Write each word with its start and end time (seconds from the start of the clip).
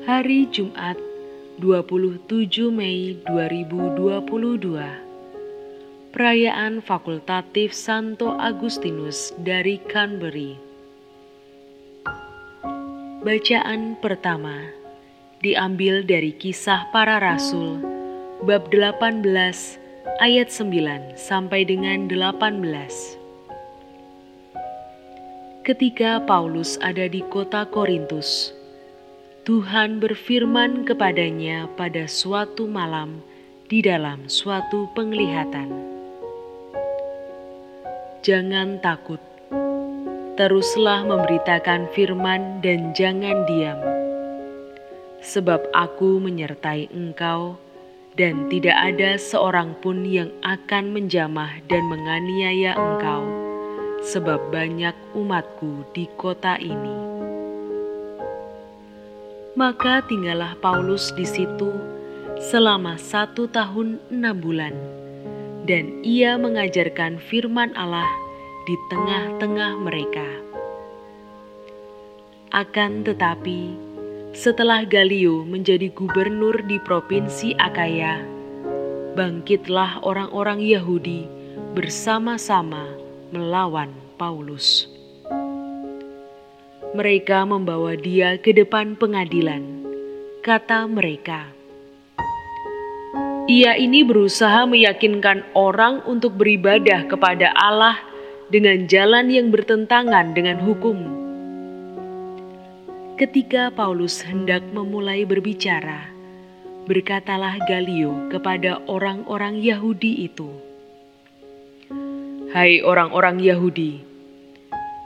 Hari 0.00 0.48
Jumat 0.48 0.96
27 1.60 2.72
Mei 2.72 3.20
2022 3.28 4.80
Perayaan 6.08 6.80
Fakultatif 6.80 7.76
Santo 7.76 8.32
Agustinus 8.40 9.36
dari 9.44 9.76
Canterbury 9.92 10.56
Bacaan 13.20 14.00
pertama 14.00 14.72
diambil 15.44 16.00
dari 16.00 16.32
Kisah 16.32 16.88
Para 16.96 17.20
Rasul 17.20 17.84
bab 18.48 18.72
18 18.72 19.20
ayat 20.24 20.48
9 20.48 21.20
sampai 21.20 21.68
dengan 21.68 22.08
18 22.08 23.20
Ketika 25.60 26.24
Paulus 26.24 26.80
ada 26.80 27.04
di 27.04 27.20
kota 27.28 27.68
Korintus, 27.68 28.56
Tuhan 29.50 29.98
berfirman 29.98 30.86
kepadanya 30.86 31.66
pada 31.74 32.06
suatu 32.06 32.70
malam 32.70 33.18
di 33.66 33.82
dalam 33.82 34.30
suatu 34.30 34.86
penglihatan. 34.94 35.74
Jangan 38.22 38.78
takut, 38.78 39.18
teruslah 40.38 41.02
memberitakan 41.02 41.90
firman 41.90 42.62
dan 42.62 42.94
jangan 42.94 43.42
diam. 43.50 43.82
Sebab 45.18 45.66
aku 45.74 46.22
menyertai 46.22 46.86
engkau 46.94 47.58
dan 48.14 48.46
tidak 48.54 48.78
ada 48.78 49.18
seorang 49.18 49.74
pun 49.82 50.06
yang 50.06 50.30
akan 50.46 50.94
menjamah 50.94 51.58
dan 51.66 51.90
menganiaya 51.90 52.78
engkau 52.78 53.26
sebab 54.06 54.54
banyak 54.54 54.94
umatku 55.18 55.82
di 55.90 56.06
kota 56.14 56.54
ini. 56.54 57.19
Maka 59.58 60.06
tinggallah 60.06 60.54
Paulus 60.62 61.10
di 61.18 61.26
situ 61.26 61.74
selama 62.38 62.94
satu 62.94 63.50
tahun 63.50 63.98
enam 64.06 64.38
bulan, 64.38 64.70
dan 65.66 65.90
ia 66.06 66.38
mengajarkan 66.38 67.18
firman 67.18 67.74
Allah 67.74 68.06
di 68.70 68.78
tengah-tengah 68.94 69.74
mereka. 69.82 70.28
Akan 72.54 73.02
tetapi, 73.02 73.74
setelah 74.30 74.86
Galio 74.86 75.42
menjadi 75.42 75.90
gubernur 75.98 76.54
di 76.70 76.78
provinsi 76.86 77.58
Akaya, 77.58 78.22
bangkitlah 79.18 79.98
orang-orang 80.06 80.62
Yahudi 80.62 81.26
bersama-sama 81.74 82.86
melawan 83.34 83.90
Paulus. 84.14 84.86
Mereka 86.90 87.46
membawa 87.46 87.94
dia 87.94 88.34
ke 88.42 88.50
depan 88.50 88.98
pengadilan. 88.98 89.62
Kata 90.42 90.90
mereka, 90.90 91.46
"Ia 93.46 93.78
ini 93.78 94.02
berusaha 94.02 94.66
meyakinkan 94.66 95.54
orang 95.54 96.02
untuk 96.10 96.34
beribadah 96.34 97.06
kepada 97.06 97.54
Allah 97.54 97.94
dengan 98.50 98.90
jalan 98.90 99.30
yang 99.30 99.54
bertentangan 99.54 100.34
dengan 100.34 100.58
hukum." 100.66 100.98
Ketika 103.14 103.70
Paulus 103.70 104.26
hendak 104.26 104.66
memulai 104.74 105.22
berbicara, 105.22 106.10
berkatalah 106.90 107.54
Galio 107.70 108.26
kepada 108.34 108.82
orang-orang 108.90 109.62
Yahudi 109.62 110.26
itu, 110.26 110.50
Hai 112.50 112.82
orang-orang 112.82 113.38
Yahudi, 113.38 114.09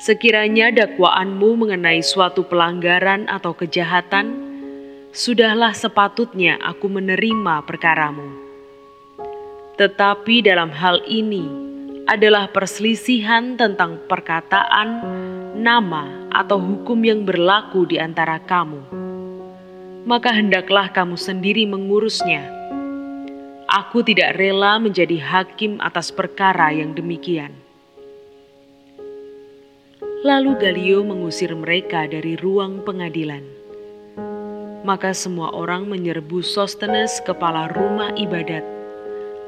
sekiranya 0.00 0.72
dakwaanmu 0.72 1.60
mengenai 1.60 2.00
suatu 2.00 2.48
pelanggaran 2.48 3.28
atau 3.28 3.52
kejahatan, 3.52 4.32
sudahlah 5.12 5.76
sepatutnya 5.76 6.56
aku 6.64 6.88
menerima 6.88 7.68
perkaramu. 7.68 8.48
Tetapi 9.76 10.40
dalam 10.40 10.72
hal 10.72 11.04
ini 11.04 11.44
adalah 12.08 12.48
perselisihan 12.48 13.60
tentang 13.60 14.00
perkataan, 14.08 14.88
nama, 15.60 16.32
atau 16.32 16.56
hukum 16.56 16.96
yang 17.04 17.28
berlaku 17.28 17.84
di 17.84 18.00
antara 18.00 18.40
kamu. 18.40 18.80
Maka 20.08 20.32
hendaklah 20.32 20.88
kamu 20.88 21.20
sendiri 21.20 21.68
mengurusnya 21.68 22.60
Aku 23.70 24.02
tidak 24.02 24.34
rela 24.34 24.82
menjadi 24.82 25.14
hakim 25.22 25.78
atas 25.78 26.10
perkara 26.10 26.74
yang 26.74 26.90
demikian. 26.90 27.54
Lalu 30.20 30.52
Galio 30.60 31.00
mengusir 31.00 31.48
mereka 31.56 32.04
dari 32.04 32.36
ruang 32.36 32.84
pengadilan. 32.84 33.40
Maka 34.84 35.16
semua 35.16 35.48
orang 35.56 35.88
menyerbu 35.88 36.44
Sostenes 36.44 37.24
kepala 37.24 37.72
rumah 37.72 38.12
ibadat, 38.20 38.60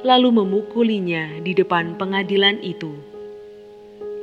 lalu 0.00 0.32
memukulinya 0.32 1.44
di 1.44 1.52
depan 1.52 2.00
pengadilan 2.00 2.56
itu. 2.64 2.96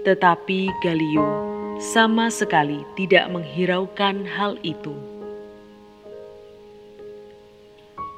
Tetapi 0.10 0.74
Galio 0.82 1.30
sama 1.78 2.34
sekali 2.34 2.82
tidak 2.98 3.30
menghiraukan 3.30 4.26
hal 4.26 4.58
itu. 4.66 4.98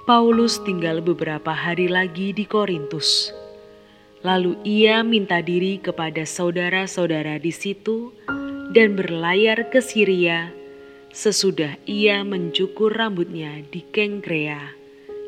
Paulus 0.07 0.55
tinggal 0.63 1.03
beberapa 1.03 1.51
hari 1.51 1.91
lagi 1.91 2.31
di 2.31 2.47
Korintus. 2.47 3.35
Lalu 4.21 4.53
ia 4.61 5.01
minta 5.01 5.41
diri 5.41 5.81
kepada 5.81 6.29
saudara-saudara 6.29 7.41
di 7.41 7.49
situ 7.49 8.13
dan 8.69 8.93
berlayar 8.93 9.73
ke 9.73 9.81
Syria 9.81 10.53
sesudah 11.11 11.75
ia 11.83 12.23
mencukur 12.23 12.93
rambutnya 12.95 13.65
di 13.67 13.83
Kengkrea 13.83 14.77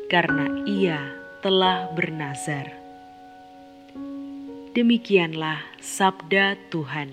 karena 0.08 0.64
ia 0.64 0.98
telah 1.44 1.92
bernazar. 1.92 2.72
Demikianlah 4.72 5.60
sabda 5.78 6.56
Tuhan. 6.72 7.12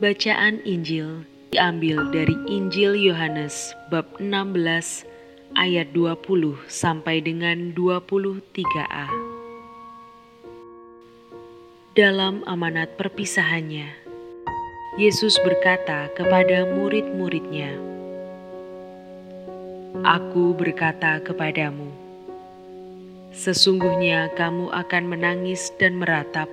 Bacaan 0.00 0.64
Injil 0.64 1.28
diambil 1.52 2.08
dari 2.08 2.32
Injil 2.48 2.96
Yohanes 2.96 3.76
bab 3.92 4.08
16 4.16 5.09
ayat 5.58 5.90
20 5.94 6.66
sampai 6.70 7.18
dengan 7.24 7.74
23a. 7.74 9.06
Dalam 11.94 12.46
amanat 12.46 12.94
perpisahannya, 12.94 13.90
Yesus 14.98 15.38
berkata 15.42 16.10
kepada 16.14 16.66
murid-muridnya, 16.70 17.74
Aku 20.06 20.54
berkata 20.54 21.18
kepadamu, 21.22 21.90
sesungguhnya 23.34 24.30
kamu 24.38 24.70
akan 24.70 25.04
menangis 25.10 25.74
dan 25.82 25.98
meratap, 25.98 26.46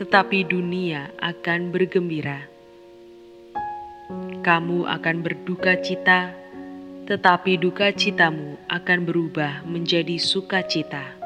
tetapi 0.00 0.48
dunia 0.48 1.12
akan 1.20 1.68
bergembira 1.68 2.48
kamu 4.48 4.88
akan 4.88 5.20
berduka 5.20 5.76
cita, 5.84 6.32
tetapi 7.08 7.56
duka 7.56 7.88
citamu 7.88 8.60
akan 8.68 9.08
berubah 9.08 9.64
menjadi 9.64 10.20
sukacita. 10.20 11.16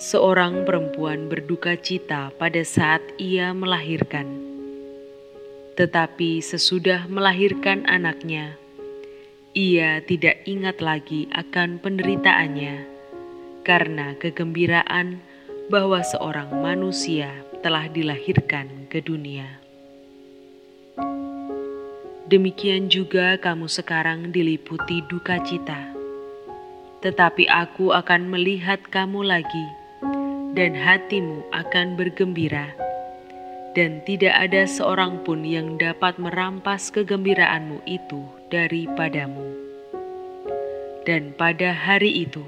Seorang 0.00 0.64
perempuan 0.64 1.28
berduka 1.28 1.76
cita 1.76 2.32
pada 2.40 2.64
saat 2.64 3.04
ia 3.20 3.52
melahirkan, 3.52 4.32
tetapi 5.76 6.40
sesudah 6.40 7.04
melahirkan 7.04 7.84
anaknya, 7.84 8.56
ia 9.52 10.00
tidak 10.08 10.40
ingat 10.48 10.80
lagi 10.80 11.28
akan 11.36 11.76
penderitaannya 11.76 12.80
karena 13.60 14.16
kegembiraan 14.16 15.20
bahwa 15.68 16.00
seorang 16.00 16.48
manusia 16.64 17.28
telah 17.60 17.92
dilahirkan 17.92 18.88
ke 18.88 19.04
dunia. 19.04 19.65
Demikian 22.26 22.90
juga 22.90 23.38
kamu 23.38 23.70
sekarang 23.70 24.34
diliputi 24.34 24.98
duka 25.06 25.38
cita. 25.46 25.94
Tetapi 26.98 27.46
aku 27.46 27.94
akan 27.94 28.26
melihat 28.26 28.82
kamu 28.90 29.22
lagi, 29.22 29.66
dan 30.58 30.74
hatimu 30.74 31.46
akan 31.54 31.94
bergembira, 31.94 32.74
dan 33.78 34.02
tidak 34.02 34.34
ada 34.34 34.66
seorang 34.66 35.22
pun 35.22 35.46
yang 35.46 35.78
dapat 35.78 36.18
merampas 36.18 36.90
kegembiraanmu 36.90 37.86
itu 37.86 38.26
daripadamu. 38.50 39.46
Dan 41.06 41.30
pada 41.38 41.70
hari 41.70 42.26
itu, 42.26 42.42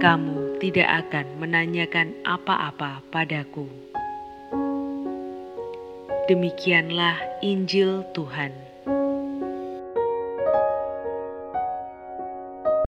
kamu 0.00 0.64
tidak 0.64 1.04
akan 1.04 1.26
menanyakan 1.36 2.16
apa-apa 2.24 3.04
padaku. 3.12 3.68
Demikianlah 6.24 7.20
Injil 7.44 8.00
Tuhan. 8.16 8.67